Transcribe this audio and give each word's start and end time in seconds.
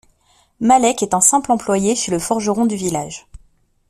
Malec 0.59 1.03
est 1.03 1.13
un 1.13 1.21
simple 1.21 1.51
employé 1.51 1.95
chez 1.95 2.11
le 2.11 2.17
forgeron 2.17 2.65
du 2.65 2.75
village. 2.75 3.27